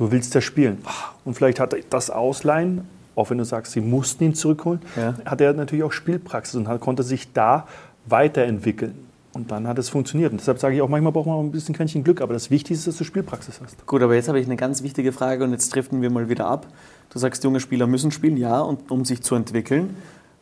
[0.00, 0.78] Du willst ja spielen.
[1.26, 5.14] Und vielleicht hat das Ausleihen, auch wenn du sagst, sie mussten ihn zurückholen, Ja.
[5.26, 7.66] hat er natürlich auch Spielpraxis und hat, konnte sich da
[8.06, 8.94] weiterentwickeln.
[9.34, 10.32] Und dann hat es funktioniert.
[10.32, 12.50] Und deshalb sage ich auch, manchmal braucht man auch ein bisschen Quäntchen Glück, aber das
[12.50, 13.86] Wichtigste ist, dass du Spielpraxis hast.
[13.86, 16.46] Gut, aber jetzt habe ich eine ganz wichtige Frage und jetzt driften wir mal wieder
[16.46, 16.66] ab.
[17.10, 19.96] Du sagst, junge Spieler müssen spielen, ja, und, um sich zu entwickeln.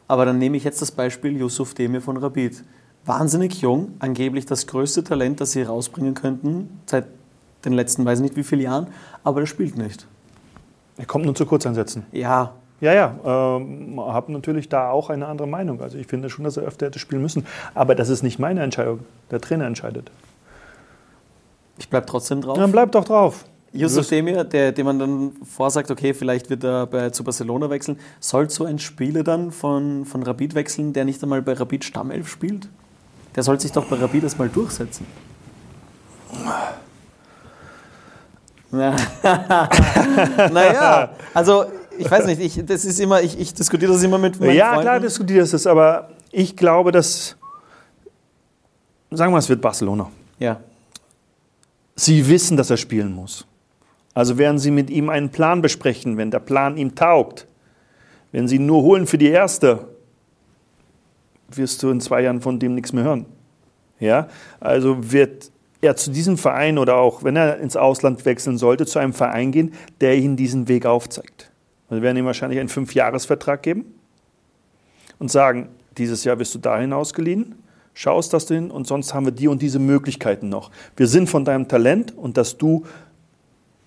[0.06, 2.62] Aber dann nehme ich jetzt das Beispiel Yusuf Demir von Rapid.
[3.04, 7.06] Wahnsinnig jung, angeblich das größte Talent, das sie rausbringen könnten, seit
[7.64, 8.88] den letzten, weiß ich nicht wie viele Jahren,
[9.24, 10.06] aber er spielt nicht.
[10.96, 12.06] Er kommt nur zu Kurzeinsätzen.
[12.12, 15.80] Ja, Ja, ja, ähm, habe natürlich da auch eine andere Meinung.
[15.80, 17.44] Also ich finde schon, dass er öfter hätte spielen müssen.
[17.74, 19.00] Aber das ist nicht meine Entscheidung.
[19.32, 20.10] Der Trainer entscheidet.
[21.76, 22.56] ich bleibe trotzdem drauf.
[22.56, 23.44] Dann bleib doch drauf.
[23.72, 27.98] Yusuf Demir, der, dem man dann vorsagt, okay, vielleicht wird er bei, zu Barcelona wechseln.
[28.18, 32.28] Soll so ein Spieler dann von, von Rapid wechseln, der nicht einmal bei Rapid Stammelf
[32.28, 32.68] spielt?
[33.36, 35.06] Der soll sich doch bei Rapid erstmal durchsetzen.
[38.72, 38.96] Ja.
[40.52, 41.64] naja, also
[41.98, 44.68] ich weiß nicht, ich, das ist immer, ich, ich diskutiere das immer mit meinen Ja,
[44.68, 44.82] Freunden.
[44.82, 47.36] klar diskutierst du es, aber ich glaube, dass,
[49.10, 50.10] sagen wir, es wird Barcelona.
[50.38, 50.60] Ja,
[51.96, 53.44] Sie wissen, dass er spielen muss.
[54.14, 57.48] Also werden Sie mit ihm einen Plan besprechen, wenn der Plan ihm taugt.
[58.30, 59.88] Wenn Sie ihn nur holen für die erste,
[61.48, 63.26] wirst du in zwei Jahren von dem nichts mehr hören.
[63.98, 64.28] Ja?
[64.60, 68.98] Also wird er zu diesem Verein oder auch, wenn er ins Ausland wechseln sollte, zu
[68.98, 71.50] einem Verein gehen, der ihm diesen Weg aufzeigt.
[71.88, 73.94] Wir werden ihm wahrscheinlich einen Fünfjahresvertrag geben
[75.18, 77.54] und sagen, dieses Jahr wirst du dahin ausgeliehen,
[77.94, 80.70] schaust das hin und sonst haben wir die und diese Möglichkeiten noch.
[80.96, 82.84] Wir sind von deinem Talent und dass du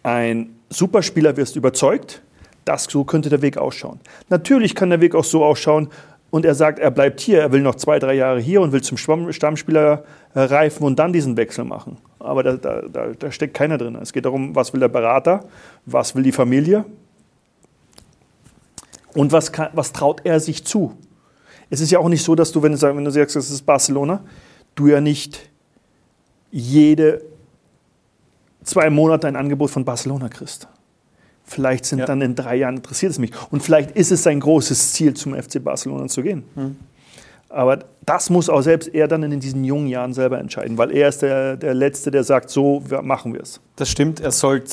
[0.04, 2.22] ein Superspieler wirst überzeugt,
[2.66, 4.00] das so könnte der Weg ausschauen.
[4.30, 5.90] Natürlich kann der Weg auch so ausschauen
[6.32, 8.82] und er sagt, er bleibt hier, er will noch zwei, drei Jahre hier und will
[8.82, 11.98] zum Stammspieler äh, reifen und dann diesen Wechsel machen.
[12.20, 12.82] Aber da, da,
[13.20, 13.96] da, steckt keiner drin.
[14.02, 15.44] Es geht darum, was will der Berater,
[15.86, 16.86] was will die Familie
[19.14, 20.98] und was, kann, was traut er sich zu.
[21.70, 23.52] Es ist ja auch nicht so, dass du, wenn du, sagst, wenn du sagst, das
[23.52, 24.24] ist Barcelona,
[24.76, 25.50] du ja nicht
[26.50, 27.22] jede
[28.64, 30.68] zwei Monate ein Angebot von Barcelona kriegst.
[31.52, 32.06] Vielleicht sind Ja.
[32.06, 33.32] dann in drei Jahren interessiert es mich.
[33.52, 36.44] Und vielleicht ist es sein großes Ziel, zum FC Barcelona zu gehen.
[37.50, 41.10] Aber das muss auch selbst er dann in diesen jungen Jahren selber entscheiden, weil er
[41.10, 43.60] ist der, der Letzte, der sagt, so machen wir es.
[43.76, 44.22] das stimmt.
[44.22, 44.72] Er sollte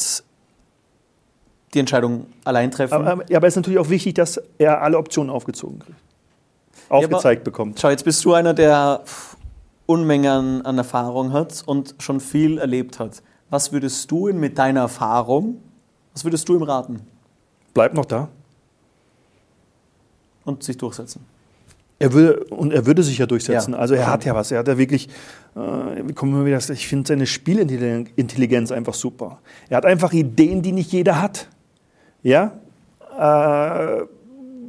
[1.75, 2.95] die Entscheidung allein treffen.
[2.95, 5.99] Aber, aber, ja, aber es ist natürlich auch wichtig, dass er alle Optionen aufgezogen kriegt.
[6.89, 7.79] Aufgezeigt bekommt.
[7.81, 9.03] Schau, jetzt bist du einer, der
[9.87, 13.23] Unmengen an, Erfahrung hat und schon viel erlebt hat.
[13.51, 15.57] Was würdest du mit deiner Erfahrung,
[16.19, 17.01] was würdest du ihm raten
[17.75, 18.29] Bleibt noch da.
[20.45, 21.25] und sich durchsetzen?
[22.01, 23.75] Er würde, und er würde sich ja durchsetzen.
[23.75, 24.51] Ja, also er hat ja was.
[24.51, 25.09] Er hat ja wirklich,
[25.55, 29.39] äh, wir kommen immer wieder, ich finde seine Spielintelligenz einfach super.
[29.69, 31.49] Er hat einfach Ideen, die nicht jeder hat.
[32.25, 32.59] Ja?
[33.17, 34.07] Äh,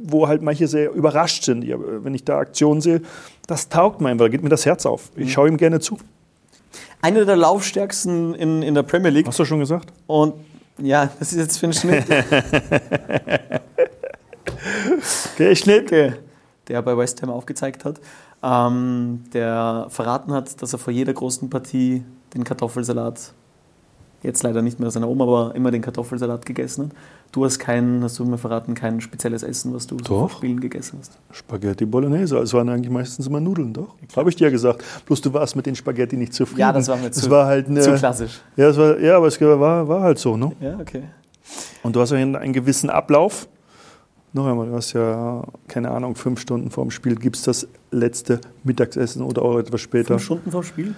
[0.04, 1.66] wo halt manche sehr überrascht sind.
[1.68, 3.02] Wenn ich da Aktionen sehe,
[3.48, 5.10] das taugt mir einfach, da geht mir das Herz auf.
[5.16, 5.98] Ich schaue ihm gerne zu.
[7.02, 9.92] Einer der laufstärksten in, in der Premier League Hast du schon gesagt?
[10.06, 10.34] und
[10.82, 12.04] Ja, das ist jetzt für einen Schnitt.
[15.38, 15.84] Der Schnitt.
[15.86, 16.14] Okay.
[16.68, 18.00] Der bei West Ham aufgezeigt hat,
[18.42, 23.32] ähm, der verraten hat, dass er vor jeder großen Partie den Kartoffelsalat,
[24.22, 26.90] jetzt leider nicht mehr seiner Oma, aber immer den Kartoffelsalat gegessen hat.
[27.32, 30.30] Du hast kein, hast du mir verraten, kein spezielles Essen, was du so Doch.
[30.30, 31.16] Spielen gegessen hast.
[31.30, 33.94] Spaghetti Bolognese, also waren eigentlich meistens immer Nudeln, doch?
[34.16, 34.84] Habe ich dir ja gesagt.
[35.06, 36.60] Bloß du warst mit den Spaghetti nicht zufrieden.
[36.60, 38.40] Ja, das war mir Das zu- war halt eine, Zu klassisch.
[38.56, 40.50] Ja, das war, ja, aber es war, war halt so, ne?
[40.60, 41.04] Ja, okay.
[41.82, 43.48] Und du hast ja einen gewissen Ablauf.
[44.32, 47.66] Noch einmal, du hast ja, keine Ahnung, fünf Stunden vor dem Spiel gibt es das
[47.90, 50.08] letzte Mittagsessen oder auch etwas später.
[50.14, 50.94] Fünf Stunden vor Spiel?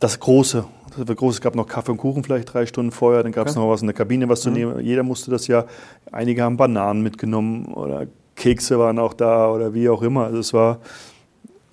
[0.00, 0.64] Das große.
[0.96, 1.34] Das war groß.
[1.36, 3.22] Es gab noch Kaffee und Kuchen vielleicht drei Stunden vorher.
[3.22, 3.64] Dann gab es Okay.
[3.64, 4.54] noch was in der Kabine, was zu Mhm.
[4.54, 4.80] nehmen.
[4.80, 5.64] Jeder musste das ja.
[6.12, 10.24] Einige haben Bananen mitgenommen oder Kekse waren auch da oder wie auch immer.
[10.24, 10.78] Also es war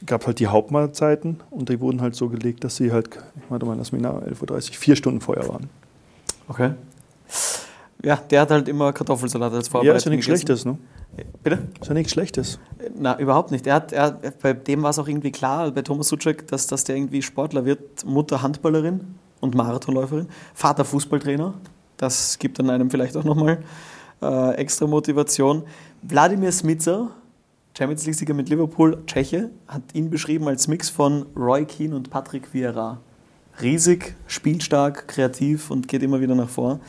[0.06, 3.10] gab halt die Hauptmahlzeiten und die wurden halt so gelegt, dass sie halt,
[3.48, 5.70] warte mal, lass mich nach, 11.30 Uhr, vier Stunden vorher waren.
[6.50, 6.72] Okay.
[8.06, 10.26] Ja, der hat halt immer Kartoffelsalat als Ja, Vorbereitung ist ja nichts.
[10.26, 10.78] Schlechtes, ne?
[11.42, 11.68] Bitte?
[11.80, 12.60] Ist ja nichts Schlechtes.
[12.98, 13.66] Na, überhaupt nicht.
[13.66, 16.84] Er hat, er, bei dem war es auch irgendwie klar, bei Thomas Suchek, dass, dass
[16.84, 18.06] der irgendwie Sportler wird.
[18.06, 20.28] Mutter Handballerin und Marathonläuferin.
[20.54, 21.54] Vater Fußballtrainer.
[21.96, 23.64] Das gibt dann einem vielleicht auch nochmal
[24.22, 25.64] äh, extra Motivation.
[26.02, 27.10] Wladimir Smicer,
[27.78, 32.54] Champions League-Sieger mit Liverpool, Tscheche, hat ihn beschrieben als Mix von Roy Keane und Patrick
[32.54, 33.00] Vieira.
[33.62, 36.80] Riesig, spielstark, kreativ und geht immer wieder nach vor.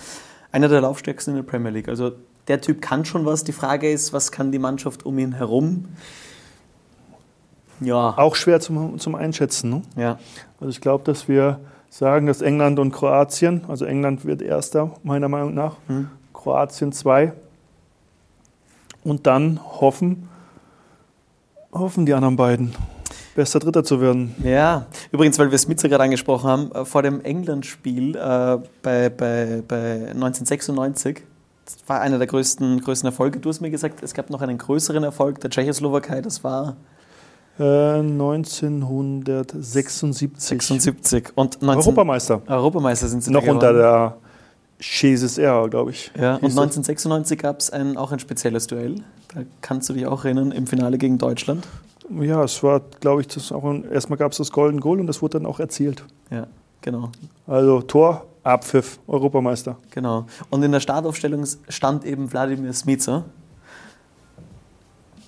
[0.54, 1.88] Einer der laufstärksten in der Premier League.
[1.88, 2.12] Also
[2.46, 3.42] der Typ kann schon was.
[3.42, 5.86] Die Frage ist, was kann die Mannschaft um ihn herum?
[7.80, 9.82] Ja, Auch schwer zum, zum Einschätzen, ne?
[9.96, 10.18] ja.
[10.60, 11.58] Also ich glaube, dass wir
[11.90, 16.08] sagen, dass England und Kroatien, also England wird erster, meiner Meinung nach, Hm.
[16.32, 17.32] Kroatien zwei.
[19.02, 20.28] Und dann hoffen,
[21.72, 22.74] hoffen die anderen beiden,
[23.34, 24.34] bester Dritter zu werden.
[24.42, 29.62] Ja, übrigens, weil wir Smitzer gerade angesprochen haben, äh, vor dem England-Spiel äh, bei, bei,
[29.66, 31.22] bei 1996,
[31.64, 33.40] das war einer der größten, größten Erfolge.
[33.40, 36.76] Du hast mir gesagt, es gab noch einen größeren Erfolg der Tschechoslowakei, das war
[37.58, 40.40] Äh, 1976.
[40.40, 41.32] 76.
[41.36, 42.42] Und 19, Europameister.
[42.46, 44.16] Europameister sind sie Noch unter der
[44.80, 46.10] Jesus Ära, glaube ich.
[46.18, 46.62] Ja, und Hieß das.
[46.64, 48.96] 1996 gab es ein, auch ein spezielles Duell.
[49.34, 51.66] Da kannst du dich auch erinnern, im Finale gegen Deutschland.
[52.10, 55.06] Ja, es war, glaube ich, das auch ein, erstmal gab es das Golden Goal und
[55.06, 56.04] das wurde dann auch erzielt.
[56.30, 56.46] Ja,
[56.80, 57.10] genau.
[57.46, 59.76] Also Tor, Abpfiff, Europameister.
[59.90, 60.26] Genau.
[60.50, 63.24] Und in der Startaufstellung stand eben Wladimir Smicer.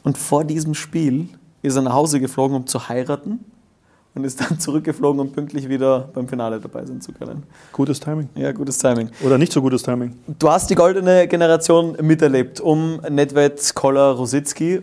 [0.02, 1.28] Und vor diesem Spiel
[1.62, 3.44] ist er nach Hause geflogen, um zu heiraten.
[4.14, 7.42] Und ist dann zurückgeflogen, um pünktlich wieder beim Finale dabei sein zu können.
[7.72, 8.28] Gutes Timing.
[8.34, 9.10] Ja, gutes Timing.
[9.24, 10.14] Oder nicht so gutes Timing.
[10.38, 14.82] Du hast die goldene Generation miterlebt um Nedved, Koller, Rositzky.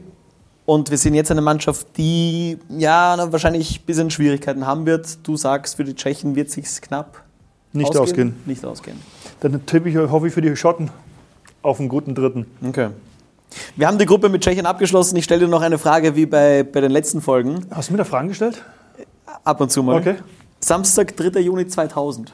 [0.66, 5.28] Und wir sehen jetzt eine Mannschaft, die ja wahrscheinlich ein bisschen Schwierigkeiten haben wird.
[5.28, 7.22] Du sagst, für die Tschechen wird es knapp
[7.74, 8.36] Nicht ausgehen.
[8.46, 8.98] Nicht ausgehen.
[9.42, 10.90] Dann tippe ich, hoffe ich für die Schotten
[11.62, 12.46] auf einen guten Dritten.
[12.66, 12.90] Okay.
[13.76, 15.16] Wir haben die Gruppe mit Tschechien abgeschlossen.
[15.18, 17.66] Ich stelle dir noch eine Frage wie bei, bei den letzten Folgen.
[17.70, 18.64] Hast du mir da Fragen gestellt?
[19.44, 20.00] Ab und zu mal.
[20.00, 20.16] Okay.
[20.60, 21.42] Samstag, 3.
[21.42, 22.34] Juni 2000.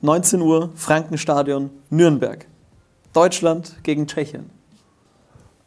[0.00, 2.44] 19 Uhr, Frankenstadion, Nürnberg.
[3.12, 4.50] Deutschland gegen Tschechien.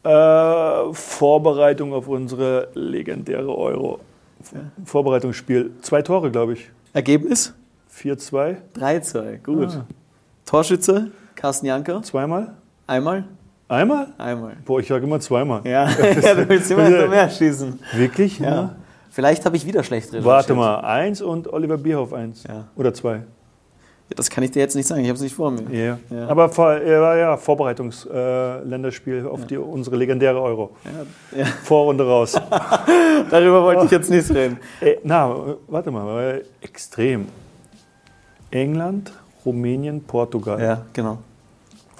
[0.06, 3.98] Äh, Vorbereitung auf unsere legendäre Euro.
[4.84, 5.72] Vorbereitungsspiel.
[5.82, 6.70] Zwei Tore, glaube ich.
[6.92, 7.52] Ergebnis?
[7.92, 8.56] 4-2.
[8.78, 9.38] 3-2.
[9.38, 9.68] Gut.
[9.70, 9.86] Ah.
[10.44, 11.10] Torschütze?
[11.34, 12.02] Carsten Janker.
[12.02, 12.54] Zweimal?
[12.86, 13.24] Einmal?
[13.68, 14.12] Einmal?
[14.16, 14.56] Einmal.
[14.64, 15.62] Boah, ich sage immer zweimal.
[15.64, 15.88] Ja,
[16.22, 17.80] ja du willst immer noch mehr schießen.
[17.94, 18.38] Wirklich?
[18.38, 18.76] Ja.
[19.10, 20.24] Vielleicht habe ich wieder schlecht recherchiert.
[20.24, 22.44] Warte mal, eins und Oliver Bierhoff eins.
[22.44, 22.68] Ja.
[22.76, 23.22] Oder zwei.
[24.08, 25.68] Ja, das kann ich dir jetzt nicht sagen, ich habe es nicht vor mir.
[25.70, 25.98] Ja.
[26.10, 26.28] Ja.
[26.28, 30.76] Aber vor, war ja Vorbereitungsländerspiel äh, auf die, unsere legendäre Euro.
[31.32, 31.44] Ja, ja.
[31.46, 32.32] Vorrunde raus.
[33.30, 34.58] Darüber wollte ich jetzt nicht reden.
[34.80, 37.26] äh, na, warte mal, ja extrem.
[38.50, 39.12] England,
[39.44, 40.60] Rumänien, Portugal.
[40.60, 41.18] Ja, genau.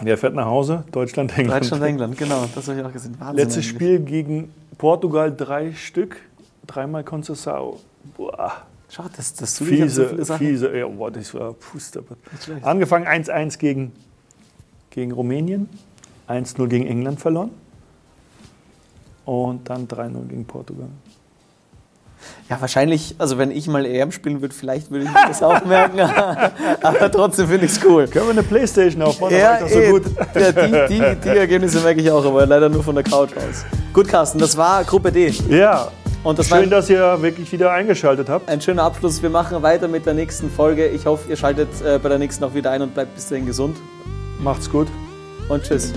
[0.01, 0.85] Wer fährt nach Hause?
[0.93, 1.65] Deutschland, England.
[1.65, 3.17] Deutschland, England, genau, das habe ich auch gesehen.
[3.19, 3.69] Wahnsinn Letztes eigentlich.
[3.69, 6.21] Spiel gegen Portugal drei Stück,
[6.67, 7.77] dreimal Conceição.
[8.17, 8.53] Boah,
[8.89, 10.77] Schau, das, das du hab so fiese, viele fiese.
[10.77, 11.55] Ja, boah, das war
[12.41, 12.65] schlecht.
[12.65, 13.93] Angefangen 1-1 gegen,
[14.91, 15.69] gegen Rumänien,
[16.29, 17.51] 1-0 gegen England verloren
[19.25, 20.89] und dann 3-0 gegen Portugal.
[22.49, 25.65] Ja, wahrscheinlich, also wenn ich mal EM spielen würde, vielleicht würde ich mir das auch
[25.65, 26.01] merken.
[26.83, 28.07] Aber trotzdem finde ich es cool.
[28.07, 29.33] Können wir eine Playstation aufbauen?
[29.33, 30.03] Ja, doch eh, so gut.
[30.35, 33.65] ja die, die, die Ergebnisse merke ich auch, aber leider nur von der Couch aus.
[33.93, 35.29] Gut, Carsten, das war Gruppe D.
[35.49, 35.89] Ja,
[36.35, 38.49] das schön, war dass ihr wirklich wieder eingeschaltet habt.
[38.49, 39.23] ein schöner Abschluss.
[39.23, 40.87] Wir machen weiter mit der nächsten Folge.
[40.89, 43.47] Ich hoffe, ihr schaltet äh, bei der nächsten auch wieder ein und bleibt bis dahin
[43.47, 43.77] gesund.
[44.41, 44.89] Macht's gut
[45.49, 45.93] Und tschüss.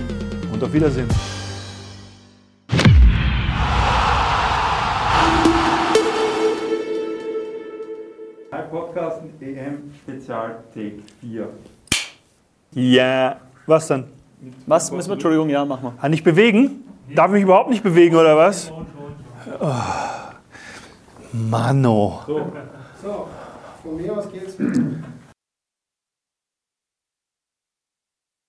[0.52, 1.08] und auf Wiedersehen.
[8.50, 11.48] Ein Podcast EM Spezial Take 4.
[12.72, 14.04] Ja, Was dann?
[14.66, 15.12] Was müssen wir?
[15.14, 15.94] Entschuldigung, ja, machen wir.
[16.00, 16.84] Ah, nicht bewegen?
[17.14, 18.72] Darf ich mich überhaupt nicht bewegen, oder was?
[19.60, 19.74] Oh.
[21.32, 22.22] Mano.
[23.02, 23.28] So,
[23.82, 24.56] von mir aus geht's.